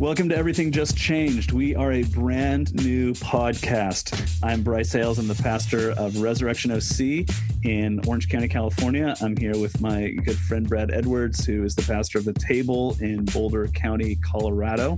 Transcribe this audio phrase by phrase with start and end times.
[0.00, 1.52] Welcome to Everything Just Changed.
[1.52, 4.38] We are a brand new podcast.
[4.42, 5.18] I'm Bryce Hales.
[5.18, 7.28] I'm the pastor of Resurrection OC
[7.64, 9.14] in Orange County, California.
[9.20, 12.96] I'm here with my good friend Brad Edwards, who is the pastor of the Table
[13.00, 14.96] in Boulder County, Colorado.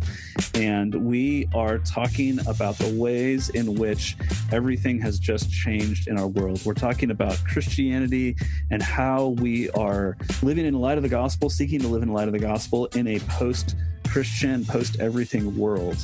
[0.54, 4.16] And we are talking about the ways in which
[4.52, 6.64] everything has just changed in our world.
[6.64, 8.36] We're talking about Christianity
[8.70, 12.28] and how we are living in light of the gospel, seeking to live in light
[12.28, 13.74] of the gospel in a post
[14.12, 15.96] Christian post everything world.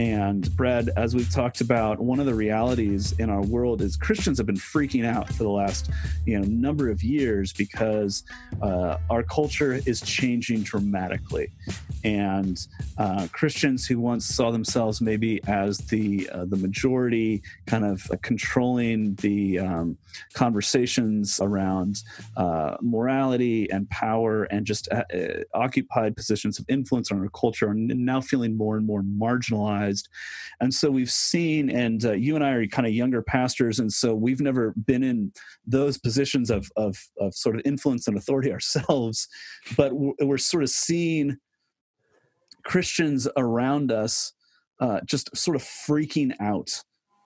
[0.00, 4.38] And Brad, as we've talked about, one of the realities in our world is Christians
[4.38, 5.90] have been freaking out for the last
[6.24, 8.24] you know number of years because
[8.62, 11.50] uh, our culture is changing dramatically,
[12.02, 18.10] and uh, Christians who once saw themselves maybe as the uh, the majority, kind of
[18.22, 19.98] controlling the um,
[20.32, 22.02] conversations around
[22.36, 27.68] uh, morality and power and just uh, uh, occupied positions of influence on our culture
[27.68, 29.89] are now feeling more and more marginalized.
[30.60, 33.92] And so we've seen, and uh, you and I are kind of younger pastors, and
[33.92, 35.32] so we've never been in
[35.66, 39.28] those positions of, of, of sort of influence and authority ourselves,
[39.76, 41.36] but we're sort of seeing
[42.64, 44.32] Christians around us
[44.80, 46.70] uh, just sort of freaking out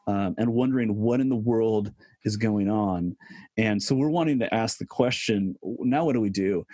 [0.06, 1.92] um, and wondering what in the world
[2.24, 3.16] is going on.
[3.56, 6.64] And so we're wanting to ask the question now, what do we do?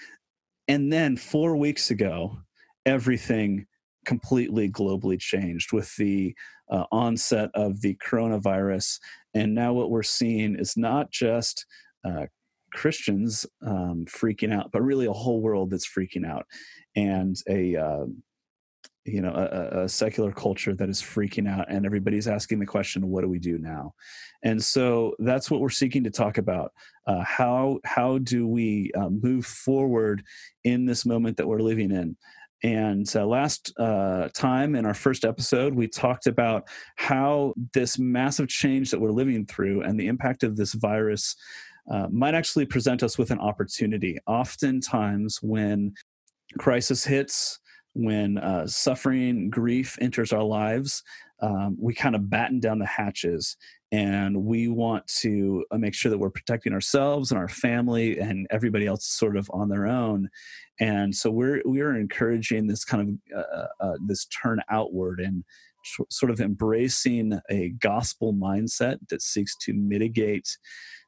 [0.69, 2.39] And then four weeks ago,
[2.87, 3.67] everything
[4.05, 6.35] completely globally changed with the
[6.71, 8.99] uh, onset of the coronavirus.
[9.35, 11.67] And now what we're seeing is not just
[12.05, 12.27] uh,
[12.73, 16.47] Christians um, freaking out, but really a whole world that's freaking out,
[16.97, 18.05] and a uh,
[19.05, 23.09] you know a, a, secular culture that is freaking out, and everybody's asking the question,
[23.09, 23.95] "What do we do now?"
[24.43, 26.73] And so that's what we're seeking to talk about.
[27.07, 30.23] Uh, how how do we uh, move forward
[30.65, 32.17] in this moment that we're living in?
[32.63, 38.49] And uh, last uh, time in our first episode, we talked about how this massive
[38.49, 41.37] change that we're living through and the impact of this virus
[41.91, 44.19] uh, might actually present us with an opportunity.
[44.27, 45.95] Oftentimes, when
[46.59, 47.59] crisis hits,
[47.95, 51.03] when uh, suffering, grief enters our lives,
[51.41, 53.57] um, we kind of batten down the hatches
[53.93, 58.47] and we want to uh, make sure that we're protecting ourselves and our family and
[58.51, 60.29] everybody else sort of on their own.
[60.79, 65.45] And so we're we're encouraging this kind of uh, uh, uh this turn outward and
[65.85, 70.57] tr- sort of embracing a gospel mindset that seeks to mitigate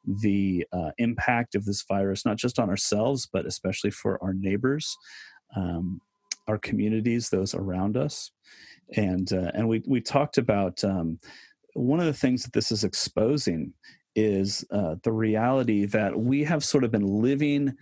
[0.04, 4.97] the uh, impact of this virus not just on ourselves but especially for our neighbors
[5.56, 6.00] um,
[6.49, 8.31] our communities those around us.
[8.97, 11.19] And uh, and we we talked about um,
[11.75, 13.72] one of the things that this is exposing
[14.15, 17.75] is uh, the reality that we have sort of been living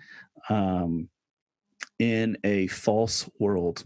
[0.49, 1.09] um,
[1.99, 3.85] in a false world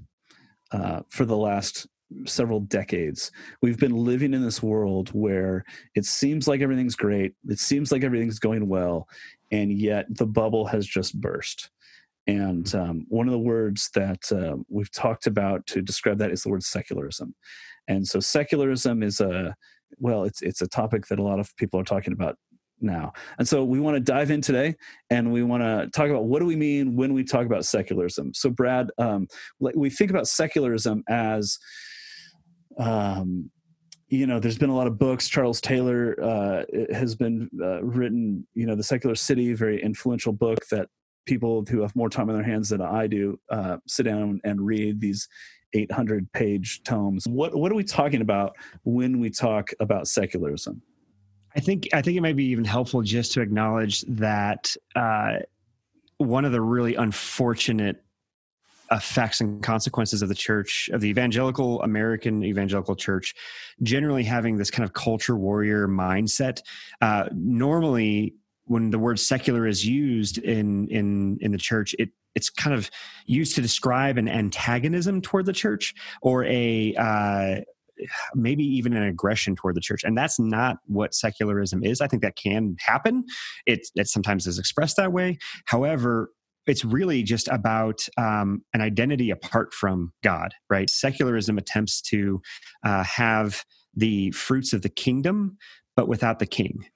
[0.73, 1.87] uh, for the last
[2.27, 3.33] several decades.
[3.63, 5.65] We've been living in this world where
[5.95, 9.09] it seems like everything's great, it seems like everything's going well,
[9.51, 11.71] and yet the bubble has just burst.
[12.27, 16.43] And um, one of the words that uh, we've talked about to describe that is
[16.43, 17.35] the word secularism.
[17.89, 19.55] And so secularism is a
[19.99, 22.37] well, it's it's a topic that a lot of people are talking about
[22.81, 23.13] now.
[23.39, 24.75] And so we want to dive in today
[25.11, 28.35] and we want to talk about what do we mean when we talk about secularism.
[28.35, 29.29] So Brad, um,
[29.59, 31.59] we think about secularism as
[32.79, 33.51] um,
[34.09, 35.29] you know, there's been a lot of books.
[35.29, 40.59] Charles Taylor uh, has been uh, written, you know, The Secular City, very influential book
[40.71, 40.89] that
[41.27, 44.61] people who have more time on their hands than I do uh, sit down and
[44.61, 45.27] read these
[45.75, 47.27] 800 page tomes.
[47.27, 50.81] What what are we talking about when we talk about secularism?
[51.57, 55.39] I think I think it might be even helpful just to acknowledge that uh,
[56.19, 58.03] one of the really unfortunate
[58.91, 63.35] effects and consequences of the church of the evangelical American evangelical church,
[63.83, 66.61] generally having this kind of culture warrior mindset.
[67.01, 68.35] Uh, normally,
[68.67, 72.91] when the word secular is used in in in the church, it it's kind of
[73.27, 77.61] used to describe an antagonism toward the church or a uh,
[78.35, 80.03] maybe even an aggression toward the church.
[80.05, 82.01] And that's not what secularism is.
[82.01, 83.25] I think that can happen.
[83.67, 85.39] It, it sometimes is expressed that way.
[85.67, 86.31] However
[86.67, 90.89] it's really just about um, an identity apart from god right?
[90.89, 92.41] Secularism attempts to
[92.85, 93.65] uh, have
[93.95, 95.59] the fruits of the kingdom
[95.97, 96.87] but without the king.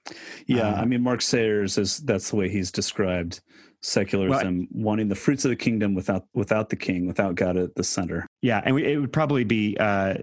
[0.47, 3.41] Yeah um, i mean mark sayers is that's the way he's described
[3.81, 7.75] secularism well, wanting the fruits of the kingdom without without the king without god at
[7.75, 8.27] the center.
[8.41, 10.15] Yeah and we, it would probably be uh,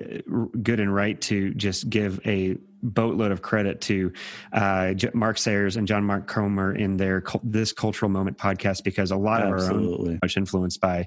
[0.63, 2.57] good and right to just give a
[2.93, 4.13] boatload of credit to
[4.53, 9.17] uh, Mark Sayers and John Mark Comer in their this cultural moment podcast because a
[9.17, 9.95] lot Absolutely.
[9.95, 11.07] of our own much influenced by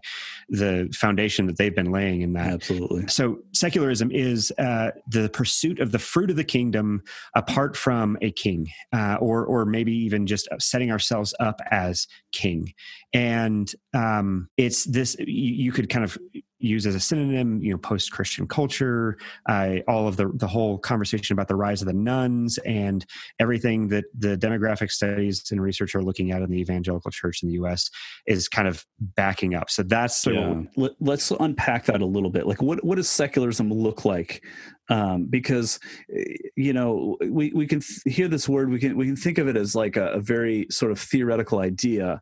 [0.49, 2.53] the foundation that they've been laying in that.
[2.53, 3.07] Absolutely.
[3.07, 7.03] So secularism is uh, the pursuit of the fruit of the kingdom
[7.35, 12.73] apart from a king, uh, or or maybe even just setting ourselves up as king.
[13.13, 15.25] And um, it's this you,
[15.65, 16.17] you could kind of
[16.59, 19.17] use as a synonym, you know, post-Christian culture,
[19.47, 23.05] uh, all of the the whole conversation about the rise of the nones and
[23.39, 27.49] everything that the demographic studies and research are looking at in the evangelical church in
[27.49, 27.89] the U.S.
[28.25, 29.69] is kind of backing up.
[29.69, 30.61] So that's yeah.
[30.75, 32.45] Let, us unpack that a little bit.
[32.45, 34.43] Like, what what does secularism look like?
[34.91, 35.79] Um, because
[36.15, 39.37] eh, you know we we can th- hear this word, we can we can think
[39.37, 42.21] of it as like a, a very sort of theoretical idea,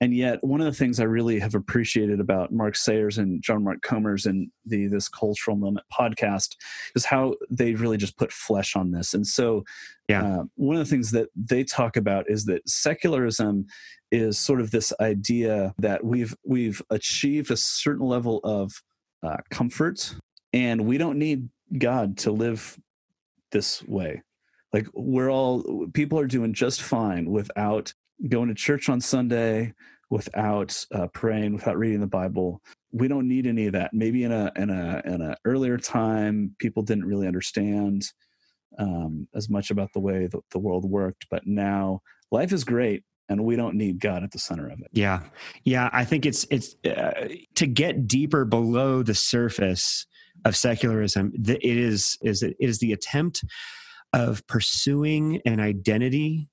[0.00, 3.64] and yet one of the things I really have appreciated about Mark Sayers and John
[3.64, 6.56] Mark Comers and the this cultural moment podcast
[6.94, 9.14] is how they really just put flesh on this.
[9.14, 9.64] And so,
[10.08, 13.66] yeah, uh, one of the things that they talk about is that secularism
[14.10, 18.72] is sort of this idea that we've we've achieved a certain level of
[19.22, 20.14] uh, comfort,
[20.52, 22.78] and we don't need God to live
[23.52, 24.22] this way.
[24.72, 27.92] Like we're all people are doing just fine without
[28.28, 29.72] going to church on Sunday,
[30.10, 32.60] without uh, praying, without reading the Bible.
[32.92, 33.92] We don't need any of that.
[33.92, 38.04] Maybe in a in a in a earlier time, people didn't really understand
[38.78, 43.04] um, as much about the way the, the world worked, but now life is great
[43.28, 44.88] and we don't need God at the center of it.
[44.92, 45.22] Yeah,
[45.64, 45.90] yeah.
[45.92, 50.06] I think it's it's uh, to get deeper below the surface
[50.44, 51.32] of secularism.
[51.34, 53.44] It is is it is the attempt
[54.12, 56.48] of pursuing an identity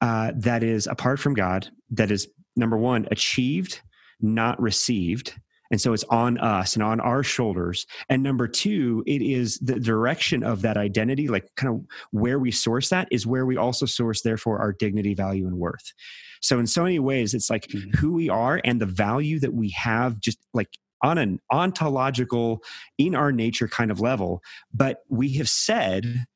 [0.00, 3.80] uh, that is apart from God, that is number one, achieved,
[4.20, 5.34] not received.
[5.70, 7.86] And so it's on us and on our shoulders.
[8.08, 12.50] And number two, it is the direction of that identity, like kind of where we
[12.50, 15.92] source that is where we also source, therefore, our dignity, value, and worth.
[16.40, 17.96] So, in so many ways, it's like mm-hmm.
[17.98, 20.70] who we are and the value that we have, just like
[21.02, 22.62] on an ontological,
[22.98, 24.42] in our nature kind of level.
[24.72, 26.26] But we have said,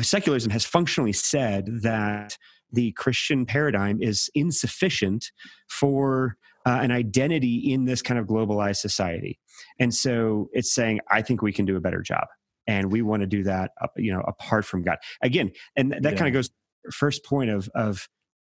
[0.00, 2.36] secularism has functionally said that
[2.72, 5.30] the Christian paradigm is insufficient
[5.68, 9.38] for uh, an identity in this kind of globalized society.
[9.78, 12.26] And so it's saying, I think we can do a better job.
[12.66, 14.98] And we want to do that, you know, apart from God.
[15.22, 16.10] Again, and that yeah.
[16.10, 16.50] kind of goes
[16.92, 18.08] first point of of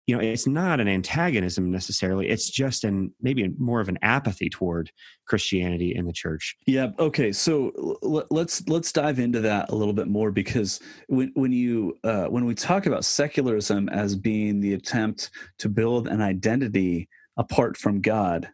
[0.08, 4.50] you know it's not an antagonism necessarily it's just an maybe more of an apathy
[4.50, 4.92] toward
[5.28, 6.56] christianity in the church.
[6.66, 7.72] Yeah okay so
[8.04, 12.26] l- let's let's dive into that a little bit more because when when you uh,
[12.26, 15.30] when we talk about secularism as being the attempt
[15.60, 17.08] to build an identity
[17.38, 18.50] apart from god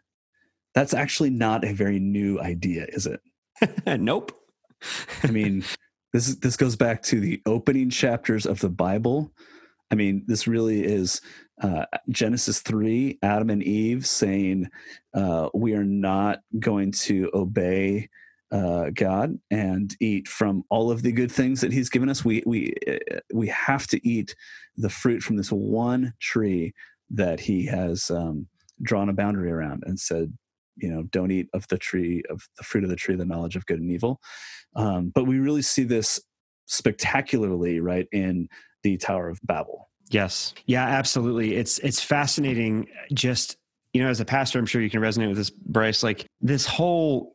[0.74, 3.20] that's actually not a very new idea is it?
[3.98, 4.32] Nope.
[5.22, 5.64] I mean
[6.12, 9.32] this this goes back to the opening chapters of the bible
[9.90, 11.20] I mean, this really is
[11.62, 14.68] uh, Genesis 3, Adam and Eve saying,
[15.14, 18.08] uh, We are not going to obey
[18.52, 22.24] uh, God and eat from all of the good things that He's given us.
[22.24, 24.34] We, we, uh, we have to eat
[24.76, 26.74] the fruit from this one tree
[27.10, 28.48] that He has um,
[28.82, 30.32] drawn a boundary around and said,
[30.76, 33.56] you know, don't eat of the tree of the fruit of the tree, the knowledge
[33.56, 34.20] of good and evil.
[34.74, 36.20] Um, but we really see this
[36.66, 38.48] spectacularly, right, in
[38.86, 40.54] the Tower of Babel Yes.
[40.66, 41.56] Yeah, absolutely.
[41.56, 43.56] It's it's fascinating just
[43.92, 46.66] you know as a pastor I'm sure you can resonate with this Bryce like this
[46.66, 47.34] whole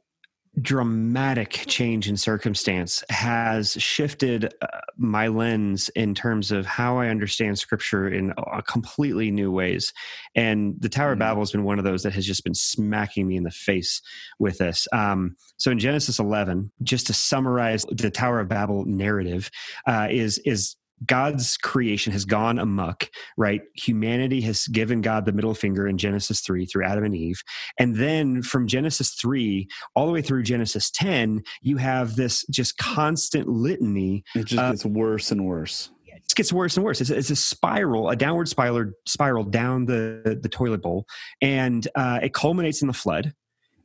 [0.60, 4.68] dramatic change in circumstance has shifted uh,
[4.98, 9.94] my lens in terms of how I understand scripture in a completely new ways.
[10.36, 11.14] And the Tower mm-hmm.
[11.14, 13.52] of Babel has been one of those that has just been smacking me in the
[13.52, 14.02] face
[14.40, 14.90] with this.
[14.92, 19.50] Um, so in Genesis 11, just to summarize the Tower of Babel narrative,
[19.88, 23.62] uh, is is God's creation has gone amuck, right?
[23.76, 27.42] Humanity has given God the middle finger in Genesis 3 through Adam and Eve.
[27.80, 32.78] And then from Genesis 3 all the way through Genesis 10, you have this just
[32.78, 34.24] constant litany.
[34.36, 35.90] It just gets worse and worse.
[36.08, 37.02] It gets worse and worse.
[37.02, 41.06] It's a, it's a spiral, a downward spiral, spiral down the, the toilet bowl.
[41.42, 43.34] And uh, it culminates in the flood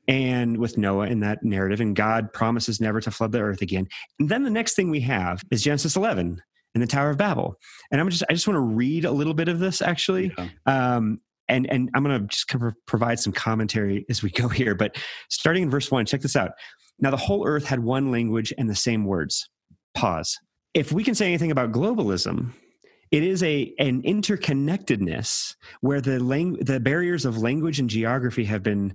[0.09, 3.89] and with Noah in that narrative, and God promises never to flood the earth again.
[4.21, 6.41] And then the next thing we have is Genesis 11,
[6.77, 7.57] in the Tower of Babel.
[7.91, 10.31] And I'm just I just want to read a little bit of this actually.
[10.37, 10.49] Yeah.
[10.67, 14.49] Um, and and I'm going to just kind of provide some commentary as we go
[14.61, 14.75] here.
[14.75, 14.97] But
[15.31, 16.51] starting in verse one, check this out.
[17.01, 19.49] Now the whole earth had one language and the same words.
[19.95, 20.39] Pause.
[20.75, 22.53] If we can say anything about globalism,
[23.11, 28.63] it is a an interconnectedness where the lang- the barriers of language and geography have
[28.63, 28.95] been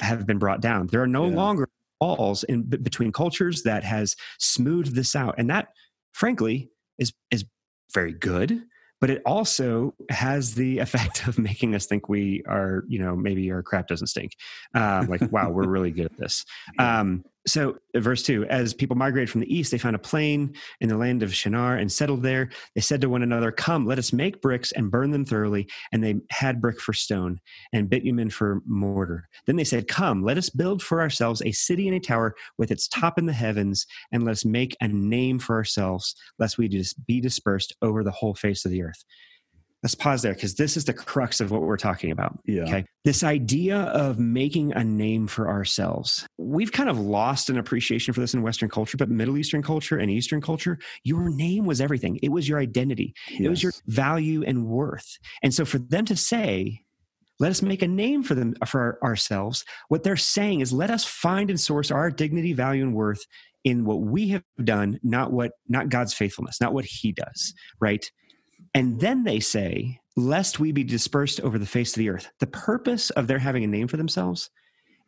[0.00, 0.88] have been brought down.
[0.88, 1.36] There are no yeah.
[1.36, 1.68] longer
[2.00, 5.68] walls in between cultures that has smoothed this out, and that,
[6.10, 6.71] frankly,
[7.02, 7.44] is is
[7.92, 8.62] very good
[9.02, 13.50] but it also has the effect of making us think we are, you know, maybe
[13.50, 14.36] our crap doesn't stink.
[14.74, 16.46] Um, like, wow, we're really good at this.
[16.78, 20.54] Um, so, uh, verse two, as people migrated from the east, they found a plain
[20.80, 22.50] in the land of Shinar and settled there.
[22.74, 25.68] They said to one another, Come, let us make bricks and burn them thoroughly.
[25.92, 27.40] And they had brick for stone
[27.72, 29.28] and bitumen for mortar.
[29.46, 32.70] Then they said, Come, let us build for ourselves a city and a tower with
[32.70, 36.68] its top in the heavens, and let us make a name for ourselves, lest we
[36.68, 39.04] just be dispersed over the whole face of the earth
[39.82, 42.38] let's pause there because this is the crux of what we're talking about.
[42.46, 42.62] Yeah.
[42.62, 42.84] Okay.
[43.04, 46.26] This idea of making a name for ourselves.
[46.38, 49.98] We've kind of lost an appreciation for this in Western culture, but Middle Eastern culture
[49.98, 52.18] and Eastern culture, your name was everything.
[52.22, 53.40] It was your identity, yes.
[53.40, 55.18] it was your value and worth.
[55.42, 56.82] And so for them to say,
[57.40, 59.64] let us make a name for them for ourselves.
[59.88, 63.24] What they're saying is let us find and source our dignity, value, and worth
[63.64, 68.08] in what we have done, not what not God's faithfulness, not what he does, right?
[68.74, 72.30] And then they say, lest we be dispersed over the face of the earth.
[72.40, 74.50] The purpose of their having a name for themselves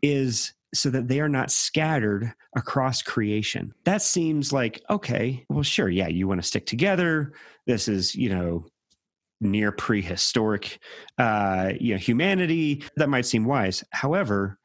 [0.03, 3.73] is so that they are not scattered across creation.
[3.85, 7.33] That seems like, okay, well, sure, yeah, you want to stick together.
[7.67, 8.67] This is, you know,
[9.41, 10.79] near prehistoric
[11.19, 12.83] uh, you know, humanity.
[12.97, 13.85] That might seem wise.
[13.91, 14.59] However,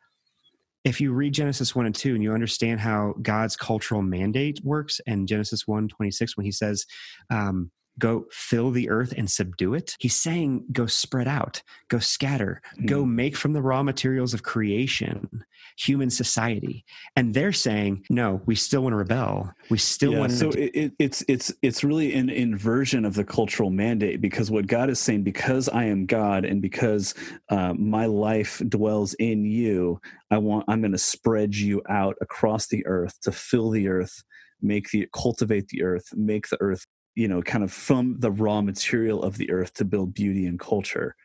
[0.84, 5.00] if you read Genesis 1 and 2 and you understand how God's cultural mandate works
[5.06, 6.86] and Genesis 1 26, when he says,
[7.30, 9.96] um, go fill the earth and subdue it.
[10.00, 12.88] He's saying go spread out, go scatter, mm.
[12.88, 15.44] go make from the raw materials of creation
[15.78, 16.84] human society.
[17.16, 19.54] And they're saying, no, we still want to rebel.
[19.70, 20.38] We still yeah, want to.
[20.38, 24.90] So it, it's it's it's really an inversion of the cultural mandate because what God
[24.90, 27.14] is saying, because I am God and because
[27.50, 30.02] uh, my life dwells in you,
[30.32, 34.24] I want I'm going to spread you out across the earth to fill the earth
[34.62, 36.86] make the cultivate the earth make the earth
[37.20, 40.58] you know kind of from the raw material of the earth to build beauty and
[40.58, 41.16] culture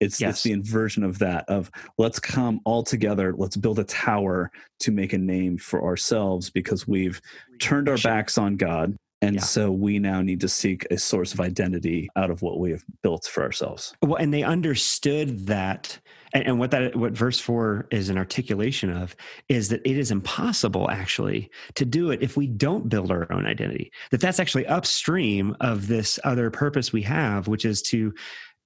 [0.00, 0.30] it's yes.
[0.30, 4.90] it's the inversion of that of let's come all together let's build a tower to
[4.90, 7.20] make a name for ourselves because we've
[7.60, 9.40] turned our backs on god and yeah.
[9.42, 12.84] so we now need to seek a source of identity out of what we have
[13.02, 15.98] built for ourselves well and they understood that
[16.34, 19.16] and, and what that what verse four is an articulation of
[19.48, 23.46] is that it is impossible actually to do it if we don't build our own
[23.46, 23.92] identity.
[24.10, 28.12] That that's actually upstream of this other purpose we have, which is to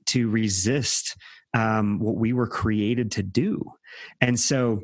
[0.07, 1.17] to resist
[1.55, 3.63] um, what we were created to do.
[4.21, 4.83] And so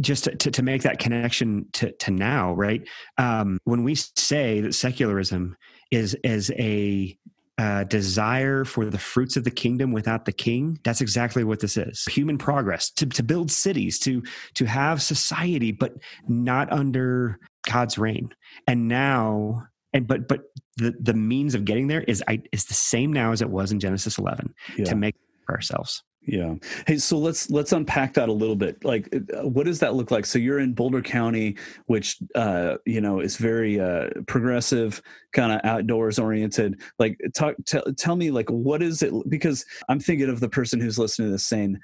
[0.00, 2.86] just to, to, to, make that connection to, to now, right?
[3.18, 5.56] Um, when we say that secularism
[5.90, 7.16] is is a
[7.58, 11.76] uh, desire for the fruits of the kingdom without the king that's exactly what this
[11.76, 12.04] is.
[12.06, 14.22] Human progress to, to build cities to
[14.54, 15.94] to have society but
[16.26, 17.38] not under
[17.70, 18.34] god's reign.
[18.66, 20.42] And now and but but
[20.76, 23.70] the the means of getting there is I, is the same now as it was
[23.70, 24.84] in genesis 11 yeah.
[24.86, 25.14] to make
[25.48, 26.54] ourselves yeah.
[26.86, 28.82] Hey, so let's let's unpack that a little bit.
[28.84, 30.24] Like, uh, what does that look like?
[30.24, 35.02] So you're in Boulder County, which uh, you know is very uh, progressive,
[35.32, 36.80] kind of outdoors oriented.
[36.98, 39.12] Like, talk, t- tell me, like, what is it?
[39.28, 41.78] Because I'm thinking of the person who's listening to this saying,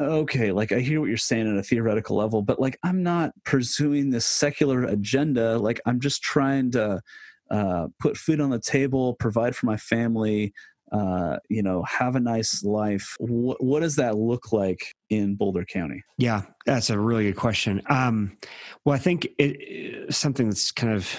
[0.00, 3.32] okay, like I hear what you're saying at a theoretical level, but like I'm not
[3.44, 5.58] pursuing this secular agenda.
[5.58, 7.02] Like I'm just trying to
[7.50, 10.54] uh, put food on the table, provide for my family,
[10.92, 13.16] uh, you know, have a nice life.
[13.18, 16.02] What, what does that look like in Boulder County?
[16.18, 17.82] Yeah, that's a really good question.
[17.86, 18.36] Um,
[18.84, 21.14] well, I think it, something that's kind of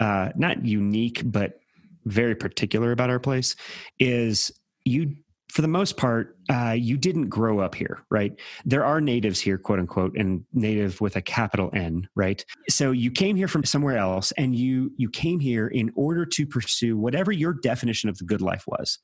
[0.00, 1.58] uh, not unique, but
[2.04, 3.56] very particular about our place
[3.98, 4.52] is
[4.84, 5.16] you
[5.48, 8.32] for the most part, uh, you didn't grow up here, right?
[8.64, 12.44] There are natives here, quote unquote, and native with a capital N, right?
[12.68, 16.46] So you came here from somewhere else, and you you came here in order to
[16.46, 18.98] pursue whatever your definition of the good life was,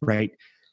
[0.00, 0.30] right?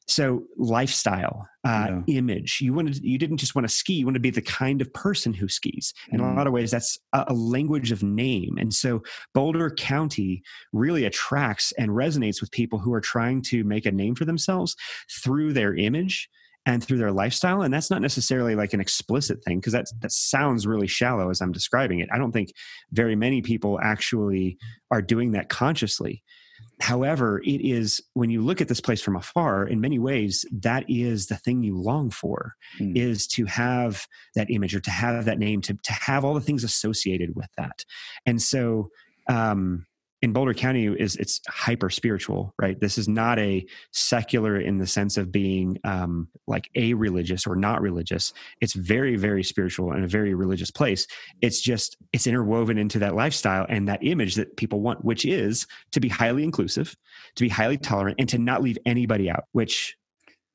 [0.10, 2.18] So lifestyle uh, yeah.
[2.18, 4.82] image you wanted you didn't just want to ski you want to be the kind
[4.82, 5.94] of person who skis.
[6.12, 6.32] In mm.
[6.32, 8.58] a lot of ways that's a, a, language of name.
[8.58, 10.42] And so boulder county
[10.74, 14.76] really attracts and resonates with people who are trying to make a name for themselves
[15.24, 16.30] through their image
[16.66, 17.62] and through their lifestyle.
[17.62, 21.42] And that's not necessarily like an explicit thing because that that sounds really shallow as
[21.42, 22.10] i'm describing it.
[22.12, 22.52] I don't think
[22.92, 24.58] very many people actually
[24.92, 26.24] are doing that consciously
[26.82, 30.86] However, it is when you look at this place from afar, in many ways, that
[30.90, 32.96] is the thing you long for, mm.
[32.96, 36.42] is to have that image or to have that name, to, to have all the
[36.42, 37.84] things associated with that.
[38.26, 38.92] And so,
[39.28, 39.86] um,
[40.22, 42.80] in Boulder County is it's hyper spiritual, right?
[42.80, 47.56] This is not a secular in the sense of being um, like a religious or
[47.56, 48.34] not religious.
[48.60, 51.08] It's very, very spiritual and a very religious place.
[51.42, 55.66] It's just it's interwoven into that lifestyle and that image that people want, which is
[55.92, 56.96] to be highly inclusive,
[57.36, 59.46] to be highly tolerant, and to not leave anybody out.
[59.54, 59.96] Which,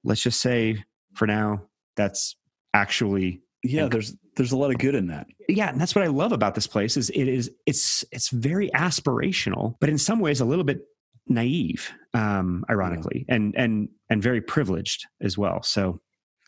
[0.05, 1.63] let's just say, for now,
[1.97, 2.37] that's
[2.75, 5.27] actually yeah there's there's a lot of good in that.
[5.49, 8.71] Yeah and that's what i love about this place is it is it's it's very
[8.71, 10.81] aspirational but in some ways a little bit
[11.27, 13.35] naive um ironically yeah.
[13.35, 15.63] and and and very privileged as well.
[15.63, 16.01] So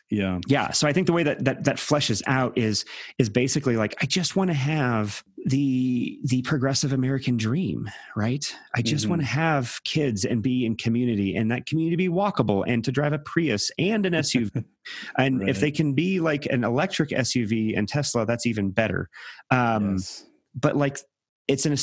[0.09, 0.39] yeah.
[0.47, 2.85] yeah so i think the way that that that fleshes out is
[3.17, 8.81] is basically like i just want to have the the progressive american dream right i
[8.81, 9.11] just mm-hmm.
[9.11, 12.91] want to have kids and be in community and that community be walkable and to
[12.91, 14.51] drive a prius and an suv
[15.17, 15.49] and right.
[15.49, 19.09] if they can be like an electric suv and tesla that's even better
[19.49, 20.25] um yes.
[20.53, 20.99] but like
[21.47, 21.77] it's an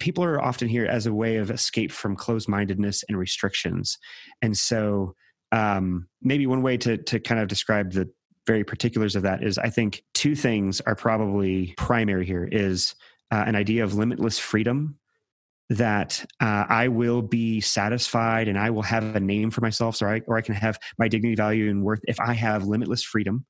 [0.00, 3.96] people are often here as a way of escape from closed-mindedness and restrictions
[4.42, 5.14] and so
[5.50, 8.10] um, maybe one way to to kind of describe the
[8.48, 12.94] very particulars of that is I think two things are probably primary here is
[13.30, 14.98] uh, an idea of limitless freedom
[15.68, 20.06] that uh, I will be satisfied and I will have a name for myself, so
[20.06, 23.44] I, or I can have my dignity, value, and worth if I have limitless freedom.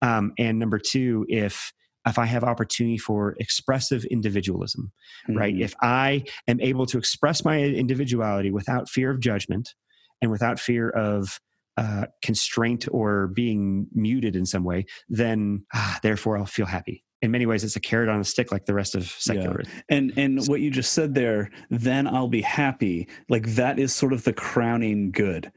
[0.00, 1.72] Um, and number two, if
[2.06, 4.92] if I have opportunity for expressive individualism,
[5.28, 5.38] mm-hmm.
[5.38, 5.54] right?
[5.54, 9.74] If I am able to express my individuality without fear of judgment,
[10.22, 11.38] and without fear of
[11.78, 17.04] uh, constraint or being muted in some way, then ah, therefore I'll feel happy.
[17.22, 19.72] In many ways, it's a carrot on a stick, like the rest of secularism.
[19.72, 19.96] Yeah.
[19.96, 23.08] And and what you just said there, then I'll be happy.
[23.28, 25.52] Like that is sort of the crowning good.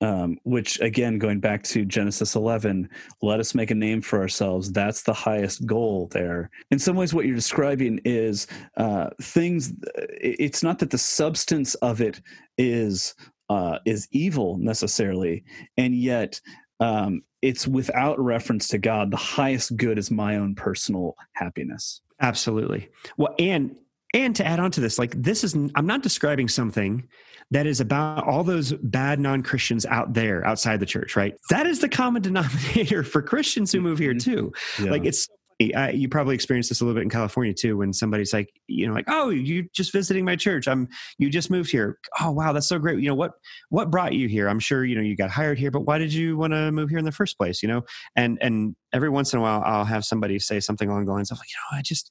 [0.00, 2.90] Um, which again, going back to Genesis 11,
[3.22, 4.70] let us make a name for ourselves.
[4.70, 6.50] That's the highest goal there.
[6.70, 9.72] In some ways, what you're describing is uh, things.
[10.20, 12.20] It's not that the substance of it
[12.58, 13.14] is
[13.48, 15.44] uh, is evil necessarily,
[15.76, 16.40] and yet
[16.80, 19.10] um, it's without reference to God.
[19.10, 22.00] The highest good is my own personal happiness.
[22.20, 22.88] Absolutely.
[23.16, 23.76] Well, and
[24.14, 27.08] and to add on to this, like this is I'm not describing something
[27.50, 31.36] that is about all those bad non-Christians out there outside the church, right?
[31.50, 34.32] That is the common denominator for Christians who move here mm-hmm.
[34.32, 34.52] too.
[34.82, 34.90] Yeah.
[34.90, 35.28] Like it's
[35.60, 38.86] I, you probably experienced this a little bit in California too, when somebody's like, you
[38.86, 40.66] know, like, oh, you just visiting my church.
[40.66, 41.98] I'm, you just moved here.
[42.20, 42.98] Oh, wow, that's so great.
[43.00, 43.32] You know what,
[43.70, 44.48] what brought you here?
[44.48, 46.90] I'm sure you know you got hired here, but why did you want to move
[46.90, 47.62] here in the first place?
[47.62, 47.84] You know,
[48.16, 51.30] and and every once in a while, I'll have somebody say something along the lines
[51.30, 52.10] of like, you know, I just,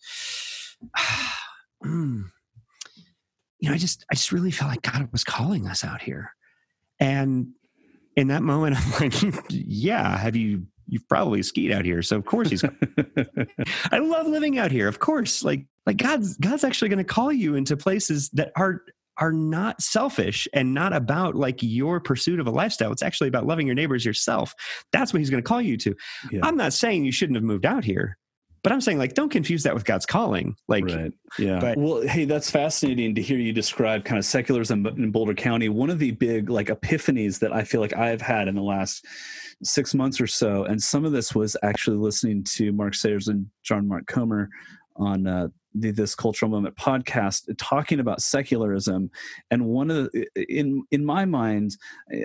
[1.85, 2.23] mm,
[3.59, 6.33] you know, I just, I just really felt like God was calling us out here,
[6.99, 7.47] and
[8.15, 9.13] in that moment, I'm like,
[9.49, 12.01] yeah, have you you've probably skied out here.
[12.01, 12.63] So of course he's
[13.91, 14.87] I love living out here.
[14.87, 15.43] Of course.
[15.43, 18.81] Like like God's God's actually going to call you into places that are
[19.17, 22.91] are not selfish and not about like your pursuit of a lifestyle.
[22.91, 24.53] It's actually about loving your neighbors yourself.
[24.91, 25.95] That's what he's going to call you to.
[26.31, 26.39] Yeah.
[26.43, 28.17] I'm not saying you shouldn't have moved out here.
[28.63, 30.55] But I'm saying, like, don't confuse that with God's calling.
[30.69, 31.11] Like, right.
[31.37, 31.59] yeah.
[31.59, 35.67] But, well, hey, that's fascinating to hear you describe kind of secularism in Boulder County.
[35.67, 39.05] One of the big like epiphanies that I feel like I've had in the last
[39.63, 43.47] six months or so, and some of this was actually listening to Mark Sayers and
[43.63, 44.49] John Mark Comer
[44.95, 49.09] on uh, the This Cultural Moment podcast, talking about secularism.
[49.49, 51.77] And one of the, in in my mind,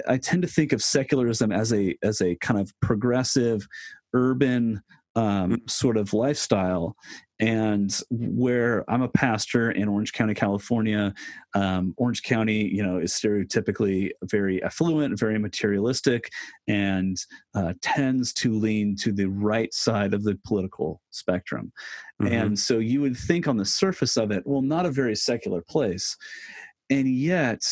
[0.07, 3.66] I tend to think of secularism as a as a kind of progressive
[4.12, 4.83] urban
[5.16, 5.71] um, mm.
[5.71, 6.97] sort of lifestyle.
[7.40, 11.14] And where I'm a pastor in Orange County, California,
[11.55, 16.31] um, Orange County, you know, is stereotypically very affluent, very materialistic,
[16.66, 17.16] and
[17.55, 21.73] uh, tends to lean to the right side of the political spectrum.
[22.21, 22.35] Mm-hmm.
[22.35, 25.62] And so you would think on the surface of it, well, not a very secular
[25.62, 26.16] place.
[26.90, 27.62] And yet,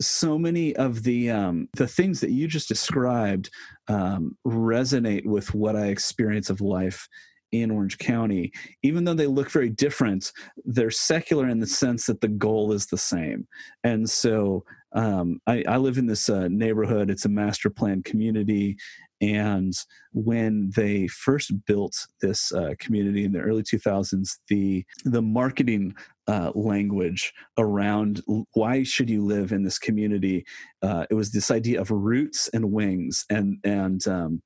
[0.00, 3.50] so many of the um, the things that you just described
[3.92, 7.08] um, resonate with what I experience of life
[7.52, 8.50] in Orange County,
[8.82, 10.32] even though they look very different,
[10.64, 13.46] they're secular in the sense that the goal is the same.
[13.84, 18.76] And so um, I, I, live in this uh, neighborhood, it's a master plan community.
[19.22, 19.72] And
[20.12, 25.94] when they first built this uh, community in the early 2000s, the the marketing
[26.26, 28.20] uh, language around
[28.54, 30.44] why should you live in this community,
[30.82, 34.42] uh, it was this idea of roots and wings, and and um,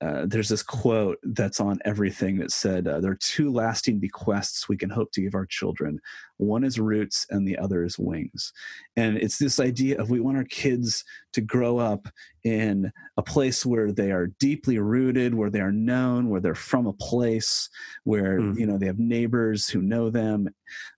[0.00, 4.68] uh, there's this quote that's on everything that said uh, there are two lasting bequests
[4.68, 6.00] we can hope to give our children.
[6.38, 8.52] One is roots and the other is wings.
[8.96, 12.08] And it's this idea of we want our kids to grow up
[12.44, 16.86] in a place where they are deeply rooted where they are known where they're from
[16.86, 17.68] a place
[18.04, 18.58] where mm.
[18.58, 20.48] you know they have neighbors who know them.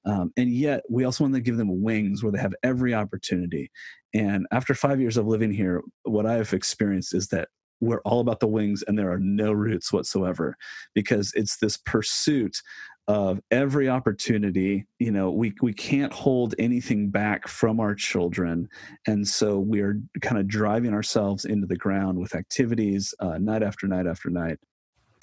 [0.04, 3.72] Um, and yet we also want to give them wings where they have every opportunity.
[4.14, 7.48] And after five years of living here what i've experienced is that
[7.82, 10.56] we're all about the wings and there are no roots whatsoever
[10.94, 12.62] because it's this pursuit
[13.08, 18.68] of every opportunity you know we we can't hold anything back from our children.
[19.06, 23.64] And so we are kind of driving ourselves into the ground with activities uh, night
[23.64, 24.58] after night after night.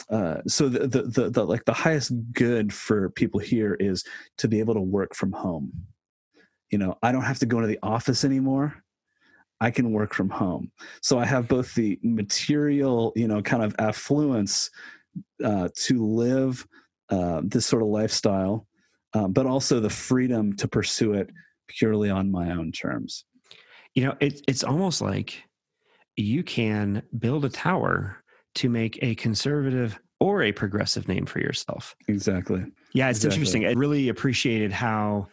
[0.09, 4.03] Uh, so the, the, the the like the highest good for people here is
[4.37, 5.71] to be able to work from home.
[6.71, 8.83] You know i don't have to go into the office anymore
[9.61, 10.71] I can work from home.
[11.01, 14.69] So I have both the material, you know, kind of affluence
[15.43, 16.65] uh, to live
[17.09, 18.67] uh, this sort of lifestyle,
[19.13, 21.29] uh, but also the freedom to pursue it
[21.67, 23.25] purely on my own terms.
[23.95, 25.43] You know, it, it's almost like
[26.15, 28.23] you can build a tower
[28.55, 31.95] to make a conservative or a progressive name for yourself.
[32.07, 32.65] Exactly.
[32.93, 33.35] Yeah, it's exactly.
[33.35, 33.65] interesting.
[33.65, 35.27] I really appreciated how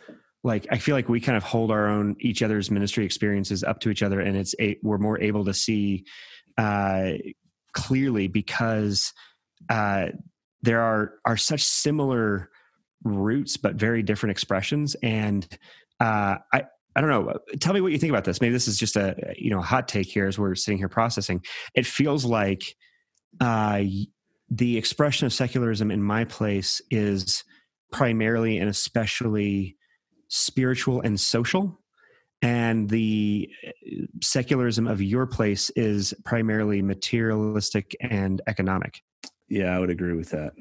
[0.46, 3.80] like I feel like we kind of hold our own each other's ministry experiences up
[3.80, 6.04] to each other, and it's a, we're more able to see
[6.56, 7.12] uh,
[7.72, 9.12] clearly because
[9.68, 10.06] uh,
[10.62, 12.48] there are are such similar
[13.02, 14.94] roots but very different expressions.
[15.02, 15.46] And
[16.00, 16.62] uh, I
[16.94, 17.34] I don't know.
[17.58, 18.40] Tell me what you think about this.
[18.40, 21.44] Maybe this is just a you know hot take here as we're sitting here processing.
[21.74, 22.76] It feels like
[23.40, 23.82] uh,
[24.48, 27.42] the expression of secularism in my place is
[27.90, 29.76] primarily and especially
[30.28, 31.80] spiritual and social
[32.42, 33.70] and the uh,
[34.22, 39.00] secularism of your place is primarily materialistic and economic.
[39.48, 40.52] Yeah i would agree with that.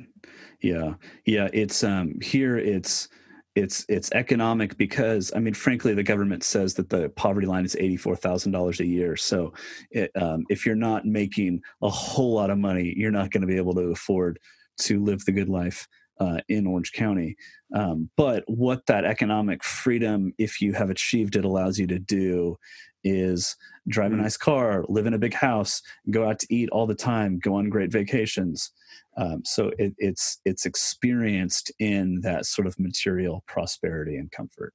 [0.61, 0.93] Yeah.
[1.25, 3.09] Yeah it's um here it's
[3.55, 7.75] it's it's economic because I mean, frankly, the government says that the poverty line is
[7.79, 9.15] eighty four thousand dollars a year.
[9.15, 9.53] So,
[9.91, 13.47] it, um, if you're not making a whole lot of money, you're not going to
[13.47, 14.39] be able to afford
[14.81, 15.87] to live the good life
[16.19, 17.35] uh, in Orange County.
[17.73, 22.57] Um, but what that economic freedom, if you have achieved it, allows you to do
[23.03, 23.55] is
[23.87, 24.21] drive a mm.
[24.21, 27.55] nice car, live in a big house, go out to eat all the time, go
[27.55, 28.71] on great vacations.
[29.17, 34.73] Um, so it, it's it's experienced in that sort of material prosperity and comfort.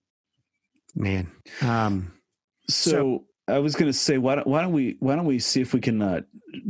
[0.95, 1.31] Man,
[1.63, 2.13] um,
[2.69, 5.39] so, so I was going to say, why don't, why don't we why don't we
[5.39, 6.21] see if we can uh,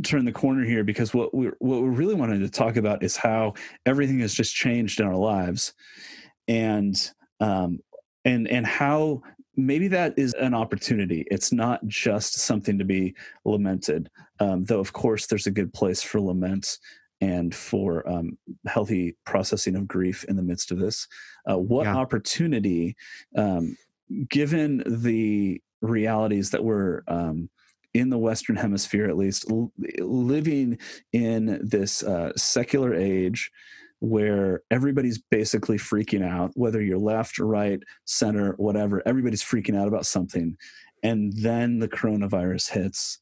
[0.03, 0.83] turn the corner here?
[0.83, 3.53] Because what we what we really wanted to talk about is how
[3.85, 5.73] everything has just changed in our lives,
[6.47, 7.79] and um,
[8.25, 9.21] and and how
[9.55, 11.25] maybe that is an opportunity.
[11.31, 13.15] It's not just something to be
[13.45, 14.79] lamented, um, though.
[14.79, 16.79] Of course, there's a good place for lament
[17.21, 21.07] and for um, healthy processing of grief in the midst of this.
[21.49, 21.95] Uh, what yeah.
[21.95, 22.95] opportunity,
[23.35, 23.77] um,
[24.29, 27.49] given the realities that were um,
[27.93, 30.77] in the Western Hemisphere, at least, l- living
[31.11, 33.51] in this uh, secular age
[33.99, 40.05] where everybody's basically freaking out, whether you're left, right, center, whatever, everybody's freaking out about
[40.05, 40.57] something.
[41.03, 43.19] And then the coronavirus hits,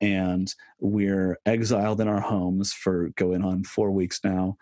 [0.00, 4.56] and we're exiled in our homes for going on four weeks now.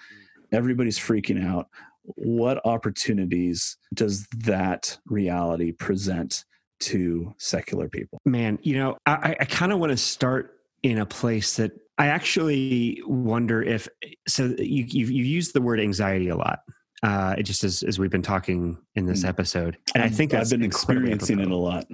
[0.52, 1.68] Everybody's freaking out.
[2.02, 6.44] What opportunities does that reality present
[6.80, 8.20] to secular people?
[8.24, 12.06] Man, you know, I, I kind of want to start in a place that I
[12.06, 13.88] actually wonder if
[14.26, 16.60] so you you've, you used the word anxiety a lot.
[17.02, 19.28] Uh, it just as as we've been talking in this mm.
[19.28, 21.86] episode, and I think I've been experiencing it a lot.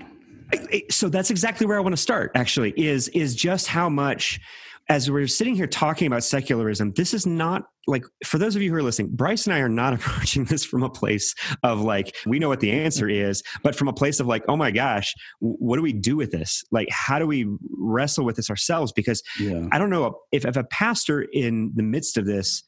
[0.91, 2.33] So that's exactly where I want to start.
[2.35, 4.41] Actually, is is just how much
[4.89, 8.71] as we're sitting here talking about secularism, this is not like, for those of you
[8.71, 12.15] who are listening, Bryce and I are not approaching this from a place of like,
[12.27, 15.15] we know what the answer is, but from a place of like, oh my gosh,
[15.41, 16.63] what do we do with this?
[16.71, 17.47] Like, how do we
[17.79, 18.93] wrestle with this ourselves?
[18.93, 19.67] Because yeah.
[19.73, 22.63] I don't know if, if a pastor in the midst of this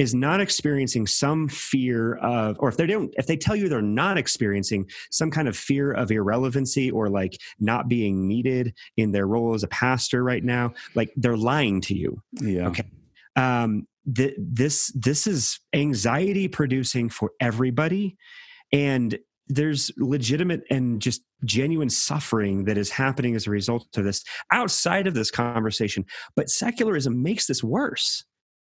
[0.00, 3.82] is not experiencing some fear of or if they don't if they tell you they're
[3.82, 9.26] not experiencing some kind of fear of irrelevancy or like not being needed in their
[9.26, 12.22] role as a pastor right now like they're lying to you.
[12.40, 12.68] Yeah.
[12.68, 12.84] Okay.
[13.36, 13.86] Um
[14.16, 18.16] th- this this is anxiety producing for everybody
[18.72, 24.24] and there's legitimate and just genuine suffering that is happening as a result of this
[24.50, 26.06] outside of this conversation.
[26.36, 28.24] But secularism makes this worse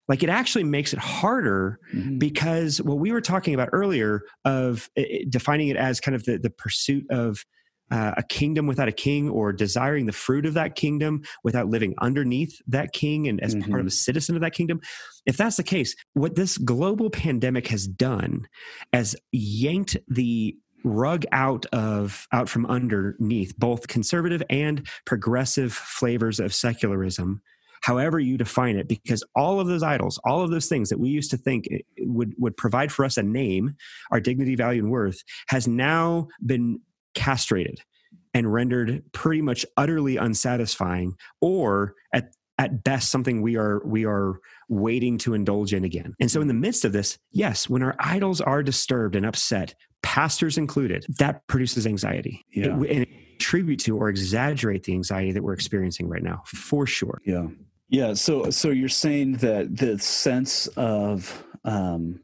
[0.08, 2.18] like it actually makes it harder mm-hmm.
[2.18, 4.90] because what we were talking about earlier of
[5.28, 7.44] defining it as kind of the, the pursuit of
[7.92, 11.94] uh, a kingdom without a king or desiring the fruit of that kingdom without living
[12.00, 13.68] underneath that king and as mm-hmm.
[13.70, 13.94] part of a mm-hmm.
[13.94, 14.80] citizen of that kingdom.
[15.26, 18.48] If that's the case, what this global pandemic has done
[18.94, 26.54] has yanked the rug out of out from underneath both conservative and progressive flavors of
[26.54, 27.40] secularism
[27.82, 31.08] however you define it because all of those idols all of those things that we
[31.08, 33.74] used to think eh, eh, would would provide for us a name
[34.10, 36.80] our dignity value and worth has now been
[37.14, 37.80] castrated
[38.34, 44.38] and rendered pretty much utterly unsatisfying or at at best something we are we are
[44.68, 46.14] waiting to indulge in again.
[46.20, 49.74] And so in the midst of this yes when our idols are disturbed and upset
[50.02, 52.44] pastors included that produces anxiety.
[52.52, 52.80] Yeah.
[52.80, 56.86] It, and it contribute to or exaggerate the anxiety that we're experiencing right now for
[56.86, 57.20] sure.
[57.24, 57.46] Yeah
[57.92, 62.18] yeah so so you're saying that the sense of um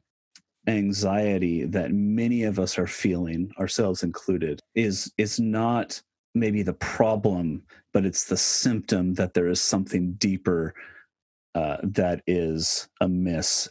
[0.66, 6.02] anxiety that many of us are feeling ourselves included is is not
[6.34, 10.74] maybe the problem but it's the symptom that there is something deeper
[11.54, 13.68] uh, that is amiss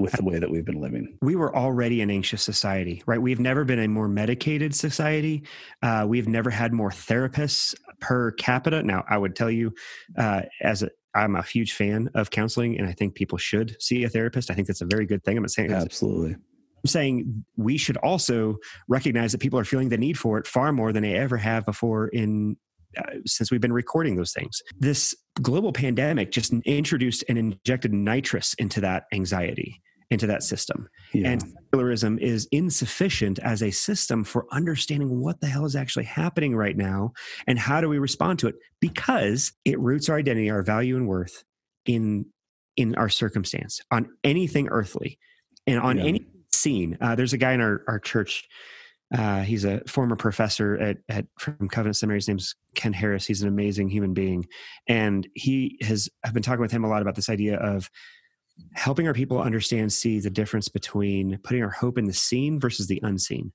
[0.00, 1.18] with the way that we've been living.
[1.20, 3.20] We were already an anxious society, right?
[3.20, 5.44] We've never been a more medicated society.
[5.82, 8.82] Uh, we've never had more therapists per capita.
[8.82, 9.74] Now, I would tell you,
[10.16, 14.04] uh, as a I'm a huge fan of counseling, and I think people should see
[14.04, 14.50] a therapist.
[14.50, 15.36] I think that's a very good thing.
[15.36, 16.32] I'm not saying absolutely.
[16.32, 18.56] I'm saying we should also
[18.88, 21.66] recognize that people are feeling the need for it far more than they ever have
[21.66, 22.56] before in
[22.96, 24.62] uh, since we've been recording those things.
[24.78, 30.88] This global pandemic just introduced and injected nitrous into that anxiety into that system.
[31.14, 31.30] Yeah.
[31.30, 36.56] And secularism is insufficient as a system for understanding what the hell is actually happening
[36.56, 37.12] right now
[37.46, 41.08] and how do we respond to it because it roots our identity, our value and
[41.08, 41.44] worth
[41.86, 42.26] in
[42.76, 45.18] in our circumstance on anything earthly
[45.66, 46.04] and on yeah.
[46.04, 46.96] any scene.
[47.00, 48.48] Uh, there's a guy in our, our church.
[49.12, 52.18] Uh, he's a former professor at, at from Covenant Seminary.
[52.18, 53.26] His name's Ken Harris.
[53.26, 54.46] He's an amazing human being,
[54.86, 56.08] and he has.
[56.24, 57.90] I've been talking with him a lot about this idea of
[58.74, 62.86] helping our people understand, see the difference between putting our hope in the seen versus
[62.86, 63.52] the unseen,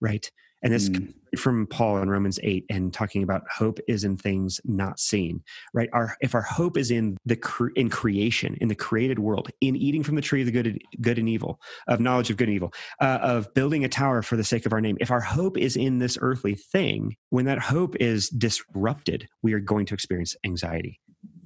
[0.00, 0.30] right?
[0.62, 1.12] And this mm.
[1.38, 5.88] from Paul in Romans 8 and talking about hope is in things not seen, right?
[5.92, 9.76] Our if our hope is in the cre- in creation, in the created world, in
[9.76, 12.48] eating from the tree of the good and, good and evil, of knowledge of good
[12.48, 14.96] and evil, uh, of building a tower for the sake of our name.
[15.00, 19.60] If our hope is in this earthly thing, when that hope is disrupted, we are
[19.60, 20.98] going to experience anxiety.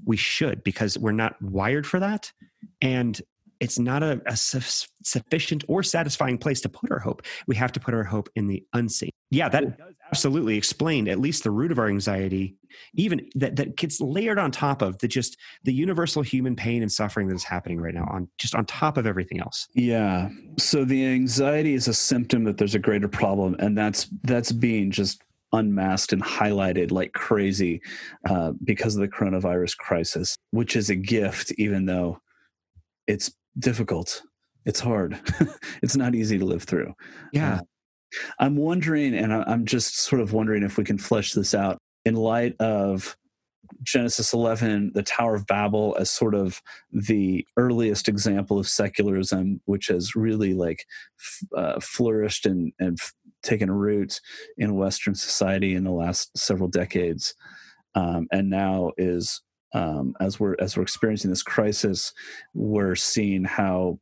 [0.05, 2.33] We should because we're not wired for that
[2.81, 3.21] and
[3.63, 7.23] it's not a, a su- sufficient or satisfying place to put our hope.
[7.47, 9.11] We have to put our hope in the unseen.
[9.31, 12.57] Yeah, that does absolutely explain at least the root of our anxiety,
[12.95, 16.91] even that, that gets layered on top of the just the universal human pain and
[16.91, 19.69] suffering that is happening right now on just on top of everything else.
[19.75, 20.29] Yeah.
[20.59, 24.91] So the anxiety is a symptom that there's a greater problem, and that's that's being
[24.91, 27.81] just unmasked and highlighted like crazy
[28.29, 32.19] uh, because of the coronavirus crisis, which is a gift, even though
[33.07, 34.23] it's difficult.
[34.65, 35.21] It's hard.
[35.83, 36.95] it's not easy to live through.
[37.33, 37.57] Yeah.
[37.57, 37.61] Uh,
[38.39, 42.15] I'm wondering, and I'm just sort of wondering if we can flesh this out in
[42.15, 43.17] light of
[43.83, 46.61] Genesis 11, the Tower of Babel, as sort of
[46.93, 50.85] the earliest example of secularism, which has really like
[51.57, 52.99] uh, flourished and, and
[53.43, 54.21] taken root
[54.59, 57.35] in Western society in the last several decades,
[57.95, 59.43] um, and now is
[59.75, 62.13] um, as we're as we're experiencing this crisis,
[62.55, 63.99] we're seeing how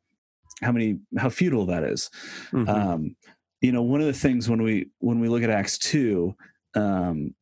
[0.63, 2.11] how many how futile that is.
[2.53, 2.69] Mm-hmm.
[2.69, 3.17] Um,
[3.61, 6.35] you know, one of the things when we when we look at Acts two,
[6.75, 7.35] um,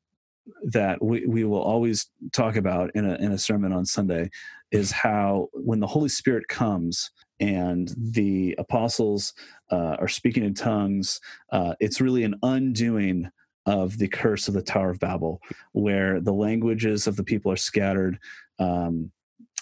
[0.65, 4.31] that we, we will always talk about in a in a sermon on Sunday
[4.71, 9.35] is how when the Holy Spirit comes and the apostles
[9.71, 11.21] uh, are speaking in tongues,
[11.53, 13.31] uh, it's really an undoing
[13.67, 15.41] of the curse of the Tower of Babel,
[15.73, 18.19] where the languages of the people are scattered,
[18.59, 19.11] um,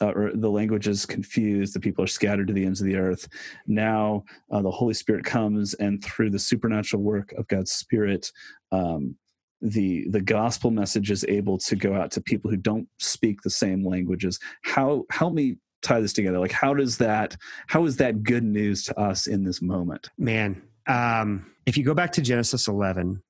[0.01, 2.97] uh, or the language is confused, the people are scattered to the ends of the
[2.97, 3.29] earth.
[3.67, 8.31] Now uh, the Holy Spirit comes, and through the supernatural work of God's Spirit,
[8.71, 9.17] um,
[9.63, 13.51] the the gospel message is able to go out to people who don't speak the
[13.51, 14.39] same languages.
[14.63, 16.39] How help me tie this together?
[16.39, 20.11] Like how does that how is that good news to us in this moment?
[20.19, 23.23] Man, um, if you go back to Genesis 11,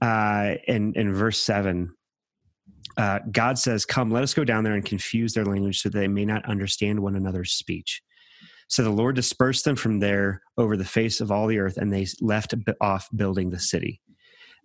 [0.00, 1.94] uh, in in verse seven,
[2.96, 5.98] uh, God says, "Come, let us go down there and confuse their language, so that
[5.98, 8.02] they may not understand one another's speech."
[8.68, 11.92] So the Lord dispersed them from there over the face of all the earth, and
[11.92, 14.00] they left off building the city.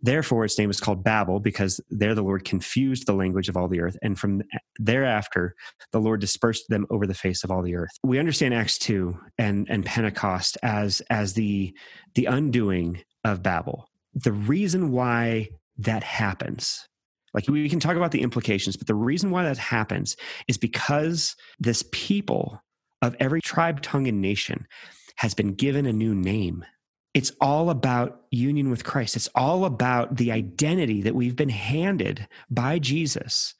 [0.01, 3.67] Therefore, its name is called Babel, because there the Lord confused the language of all
[3.67, 3.97] the earth.
[4.01, 4.41] And from
[4.77, 5.55] thereafter,
[5.91, 7.91] the Lord dispersed them over the face of all the earth.
[8.03, 11.73] We understand Acts 2 and, and Pentecost as, as the,
[12.15, 16.87] the undoing of Babel the reason why that happens,
[17.33, 20.15] like we can talk about the implications, but the reason why that happens
[20.47, 22.61] is because this people
[23.01, 24.67] of every tribe, tongue, and nation
[25.15, 26.65] has been given a new name.
[27.13, 29.15] It's all about union with Christ.
[29.15, 33.55] It's all about the identity that we've been handed by Jesus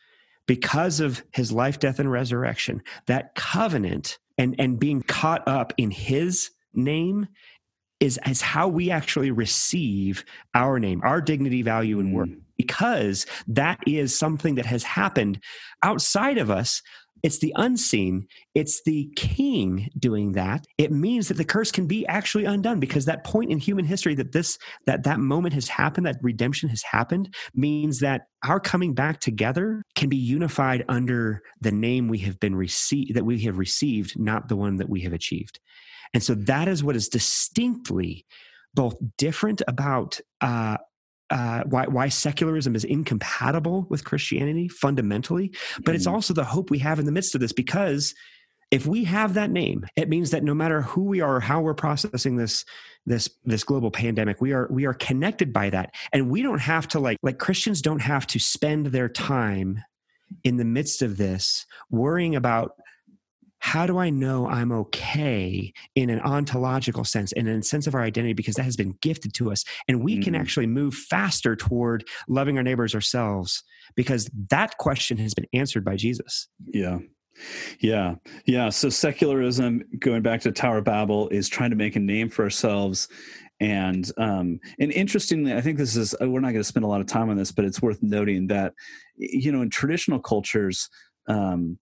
[0.46, 2.82] because of his life, death, and resurrection.
[3.08, 7.28] That covenant and, and being caught up in his name
[8.00, 12.42] is, is how we actually receive our name, our dignity, value, and worth, mm.
[12.58, 15.40] because that is something that has happened
[15.84, 16.82] outside of us
[17.24, 18.28] it's the unseen.
[18.56, 20.66] It's the king doing that.
[20.78, 24.16] It means that the curse can be actually undone because that point in human history
[24.16, 28.94] that this that that moment has happened, that redemption has happened, means that our coming
[28.94, 33.58] back together can be unified under the name we have been received that we have
[33.58, 35.60] received, not the one that we have achieved.
[36.14, 38.26] And so that is what is distinctly
[38.74, 40.78] both different about uh,
[41.30, 45.52] uh, why, why secularism is incompatible with Christianity fundamentally,
[45.84, 46.12] but it's mm.
[46.12, 48.16] also the hope we have in the midst of this because
[48.72, 51.62] if we have that name, it means that no matter who we are or how
[51.62, 52.66] we're processing this
[53.06, 56.88] this this global pandemic, we are we are connected by that, and we don't have
[56.90, 59.84] to like like Christians don't have to spend their time
[60.44, 62.74] in the midst of this worrying about
[63.70, 68.02] how do I know I'm okay in an ontological sense, in a sense of our
[68.02, 69.64] identity, because that has been gifted to us.
[69.88, 70.24] And we mm.
[70.24, 73.64] can actually move faster toward loving our neighbors ourselves
[73.96, 76.48] because that question has been answered by Jesus.
[76.66, 76.98] Yeah.
[77.80, 78.16] Yeah.
[78.48, 78.70] Yeah.
[78.70, 83.08] So secularism, going back to Tower Babel, is trying to make a name for ourselves.
[83.60, 87.02] And um, and interestingly, I think this is we're not going to spend a lot
[87.02, 88.74] of time on this, but it's worth noting that
[89.16, 90.90] you know in traditional cultures,
[91.28, 91.78] um,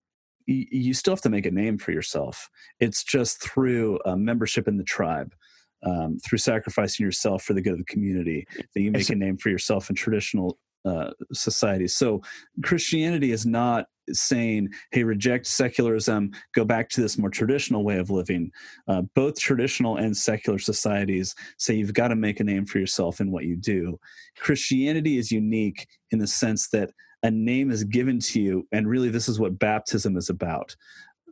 [0.47, 2.49] you still have to make a name for yourself.
[2.79, 5.35] It's just through uh, membership in the tribe,
[5.83, 9.37] um, through sacrificing yourself for the good of the community, that you make a name
[9.37, 11.95] for yourself in traditional uh, societies.
[11.95, 12.21] So
[12.63, 18.09] Christianity is not saying, hey, reject secularism, go back to this more traditional way of
[18.09, 18.51] living.
[18.87, 23.19] Uh, both traditional and secular societies say you've got to make a name for yourself
[23.19, 23.99] in what you do.
[24.37, 26.91] Christianity is unique in the sense that
[27.23, 30.75] a name is given to you and really this is what baptism is about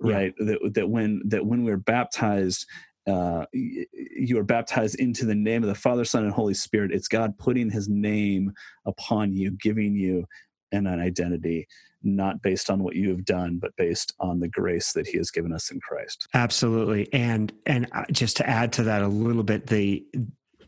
[0.02, 0.34] right?
[0.40, 0.46] Yeah.
[0.46, 2.66] that, that when that when we're baptized
[3.08, 6.92] uh, you are baptized into the name of the father son and holy spirit.
[6.92, 8.52] It's god putting his name
[8.86, 10.26] upon you giving you
[10.72, 11.68] an, an identity
[12.04, 15.32] not based on what you have done but based on the grace that he has
[15.32, 16.28] given us in christ.
[16.34, 17.12] Absolutely.
[17.14, 20.06] And and uh, just to add to that a little bit the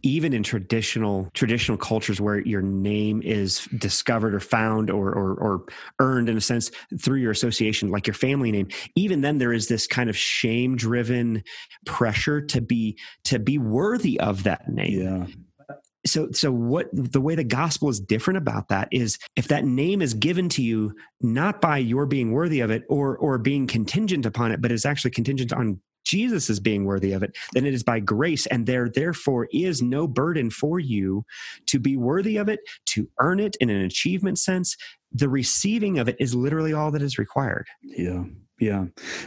[0.04, 5.64] even in traditional traditional cultures where your name is discovered or found or, or, or
[6.00, 9.68] earned in a sense through your association like your family name even then there is
[9.68, 11.44] this kind of shame driven
[11.86, 15.02] pressure to be to be worthy of that name.
[15.02, 15.26] Yeah.
[16.06, 20.02] So so what the way the gospel is different about that is if that name
[20.02, 24.26] is given to you not by your being worthy of it or or being contingent
[24.26, 27.74] upon it but is actually contingent on Jesus is being worthy of it, then it
[27.74, 28.46] is by grace.
[28.48, 31.26] And there, therefore, is no burden for you
[31.68, 34.76] to be worthy of it, to earn it in an achievement sense.
[35.12, 37.68] The receiving of it is literally all that is required.
[37.82, 38.24] Yeah.
[38.60, 38.86] Yeah.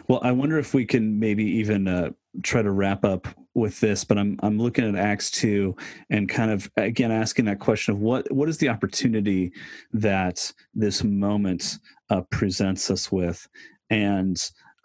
[0.09, 2.11] Well, I wonder if we can maybe even uh,
[2.43, 5.77] try to wrap up with this, but I'm I'm looking at Acts two
[6.09, 9.53] and kind of again asking that question of what what is the opportunity
[9.93, 11.79] that this moment
[12.11, 13.47] uh, presents us with,
[13.89, 14.37] and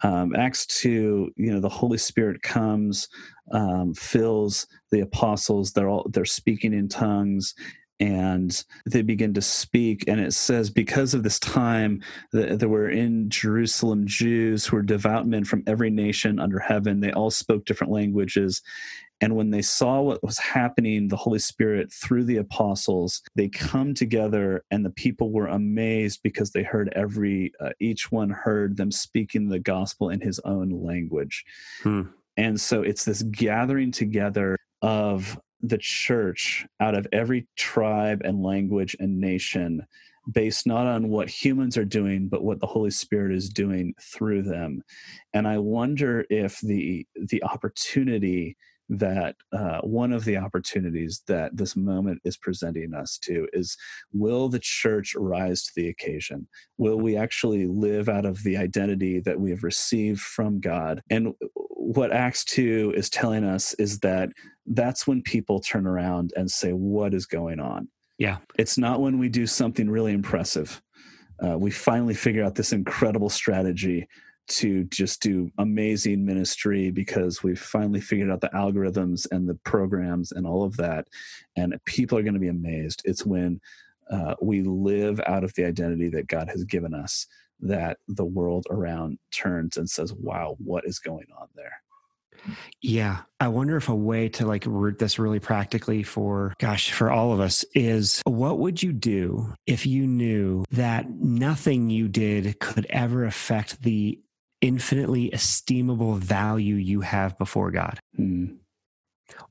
[0.02, 3.08] um, acts 2 you know the holy spirit comes
[3.52, 5.72] um, fills the apostles.
[5.72, 7.54] They're all they're speaking in tongues
[7.98, 10.04] and they begin to speak.
[10.06, 15.26] And it says because of this time there were in jerusalem jews who were devout
[15.26, 17.00] men from every nation under heaven.
[17.00, 18.62] They all spoke different languages
[19.20, 23.94] and when they saw what was happening, the Holy Spirit through the apostles, they come
[23.94, 28.90] together and the people were amazed because they heard every, uh, each one heard them
[28.90, 31.44] speaking the gospel in his own language.
[31.82, 32.02] Hmm.
[32.36, 38.94] And so it's this gathering together of the church out of every tribe and language
[39.00, 39.86] and nation
[40.32, 44.42] based not on what humans are doing but what the holy spirit is doing through
[44.42, 44.82] them
[45.32, 48.56] and i wonder if the the opportunity
[48.88, 53.76] that uh, one of the opportunities that this moment is presenting us to is
[54.12, 56.46] will the church rise to the occasion?
[56.78, 61.02] Will we actually live out of the identity that we have received from God?
[61.10, 64.30] And what Acts 2 is telling us is that
[64.66, 67.88] that's when people turn around and say, What is going on?
[68.18, 68.38] Yeah.
[68.58, 70.80] It's not when we do something really impressive.
[71.44, 74.08] Uh, we finally figure out this incredible strategy
[74.48, 80.32] to just do amazing ministry because we've finally figured out the algorithms and the programs
[80.32, 81.06] and all of that
[81.56, 83.60] and people are going to be amazed it's when
[84.10, 87.26] uh, we live out of the identity that God has given us,
[87.60, 91.72] that the world around turns and says, wow, what is going on there?
[92.80, 93.22] Yeah.
[93.40, 97.32] I wonder if a way to like root this really practically for, gosh, for all
[97.32, 102.86] of us is what would you do if you knew that nothing you did could
[102.90, 104.20] ever affect the
[104.66, 108.00] infinitely estimable value you have before God?
[108.16, 108.56] Hmm.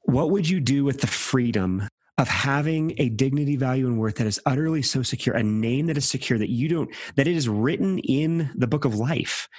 [0.03, 1.88] What would you do with the freedom
[2.18, 5.97] of having a dignity, value, and worth that is utterly so secure, a name that
[5.97, 9.49] is secure that you don't, that it is written in the book of life,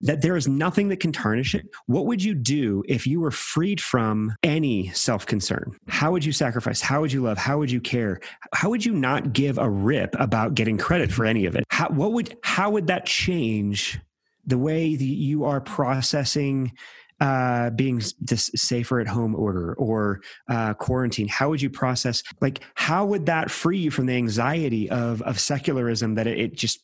[0.00, 1.68] that there is nothing that can tarnish it.
[1.86, 5.76] What would you do if you were freed from any self concern?
[5.88, 6.80] How would you sacrifice?
[6.80, 7.38] How would you love?
[7.38, 8.20] How would you care?
[8.54, 11.64] How would you not give a rip about getting credit for any of it?
[11.68, 14.00] How, what would, how would that change
[14.46, 16.72] the way that you are processing?
[17.20, 21.28] uh, being this safer at home order or uh, quarantine?
[21.28, 22.22] How would you process?
[22.40, 26.54] Like, how would that free you from the anxiety of of secularism that it, it
[26.54, 26.82] just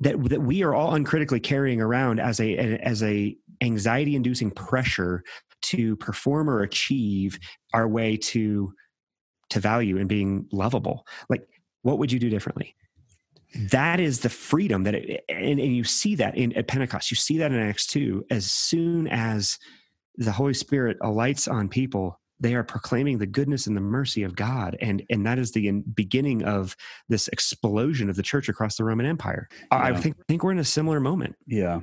[0.00, 5.22] that that we are all uncritically carrying around as a as a anxiety inducing pressure
[5.62, 7.38] to perform or achieve
[7.72, 8.72] our way to
[9.48, 11.46] to value and being lovable like
[11.82, 12.74] what would you do differently
[13.70, 17.16] that is the freedom that it, and, and you see that in at pentecost you
[17.16, 19.58] see that in acts 2 as soon as
[20.16, 24.36] the holy spirit alights on people they are proclaiming the goodness and the mercy of
[24.36, 26.76] God, and and that is the beginning of
[27.08, 29.48] this explosion of the church across the Roman Empire.
[29.72, 29.78] Yeah.
[29.78, 31.36] I think think we're in a similar moment.
[31.46, 31.80] Yeah,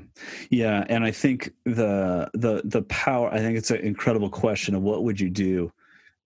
[0.49, 3.33] yeah, and I think the the the power.
[3.33, 5.71] I think it's an incredible question of what would you do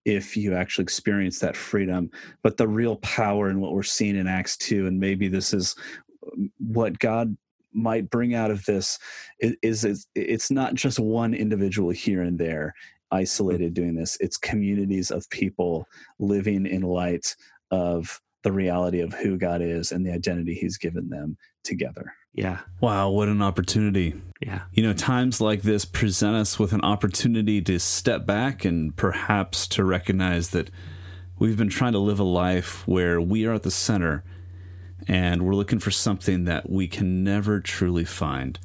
[0.08, 2.10] if you actually experience that freedom.
[2.42, 5.76] But the real power in what we're seeing in Acts two, and maybe this is
[6.32, 7.36] um, what God
[7.74, 8.98] might bring out of this
[9.40, 12.74] is, is it's not just one individual here and there
[13.10, 14.16] isolated doing this.
[14.20, 15.86] It's communities of people
[16.18, 17.36] living in light
[17.70, 22.14] of the reality of who God is and the identity He's given them together.
[22.32, 22.60] Yeah.
[22.80, 24.14] Wow, what an opportunity.
[24.40, 24.62] Yeah.
[24.72, 29.66] You know, times like this present us with an opportunity to step back and perhaps
[29.68, 30.70] to recognize that
[31.38, 34.22] we've been trying to live a life where we are at the center
[35.08, 38.58] and we're looking for something that we can never truly find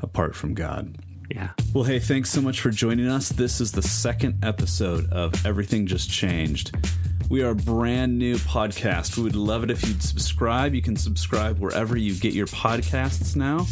[0.00, 0.96] apart from God.
[1.30, 1.50] Yeah.
[1.74, 3.28] Well, hey, thanks so much for joining us.
[3.28, 6.74] This is the second episode of Everything Just Changed.
[7.30, 9.18] We are a brand new podcast.
[9.18, 10.74] We would love it if you'd subscribe.
[10.74, 13.66] You can subscribe wherever you get your podcasts now.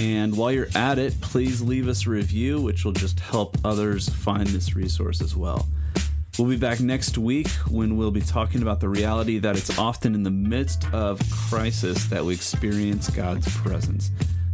[0.00, 4.08] And while you're at it, please leave us a review, which will just help others
[4.08, 5.68] find this resource as well.
[6.36, 10.16] We'll be back next week when we'll be talking about the reality that it's often
[10.16, 14.10] in the midst of crisis that we experience God's presence.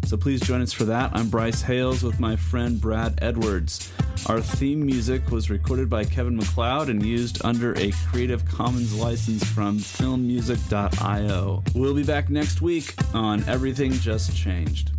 [0.07, 1.11] So please join us for that.
[1.15, 3.93] I'm Bryce Hales with my friend Brad Edwards.
[4.27, 9.43] Our theme music was recorded by Kevin MacLeod and used under a Creative Commons license
[9.43, 11.65] from filmmusic.io.
[11.75, 14.96] We'll be back next week on Everything Just Changed.